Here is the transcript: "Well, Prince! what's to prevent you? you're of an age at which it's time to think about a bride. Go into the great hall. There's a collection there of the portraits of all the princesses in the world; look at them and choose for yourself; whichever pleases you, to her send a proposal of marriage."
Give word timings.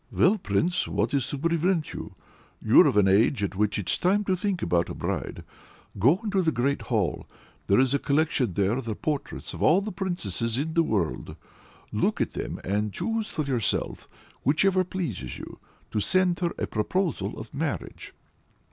"Well, 0.11 0.39
Prince! 0.39 0.87
what's 0.87 1.29
to 1.29 1.37
prevent 1.37 1.93
you? 1.93 2.15
you're 2.59 2.87
of 2.87 2.97
an 2.97 3.07
age 3.07 3.43
at 3.43 3.53
which 3.53 3.77
it's 3.77 3.99
time 3.99 4.23
to 4.23 4.35
think 4.35 4.63
about 4.63 4.89
a 4.89 4.95
bride. 4.95 5.43
Go 5.99 6.19
into 6.23 6.41
the 6.41 6.51
great 6.51 6.81
hall. 6.81 7.27
There's 7.67 7.93
a 7.93 7.99
collection 7.99 8.53
there 8.53 8.71
of 8.71 8.85
the 8.85 8.95
portraits 8.95 9.53
of 9.53 9.61
all 9.61 9.79
the 9.79 9.91
princesses 9.91 10.57
in 10.57 10.73
the 10.73 10.81
world; 10.81 11.35
look 11.91 12.19
at 12.19 12.33
them 12.33 12.59
and 12.63 12.91
choose 12.91 13.27
for 13.27 13.43
yourself; 13.43 14.09
whichever 14.41 14.83
pleases 14.83 15.37
you, 15.37 15.59
to 15.91 15.97
her 15.97 16.01
send 16.01 16.41
a 16.57 16.65
proposal 16.65 17.37
of 17.39 17.53
marriage." 17.53 18.11